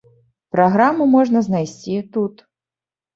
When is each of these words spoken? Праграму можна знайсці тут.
Праграму 0.53 1.07
можна 1.15 1.43
знайсці 1.47 1.99
тут. 2.17 2.41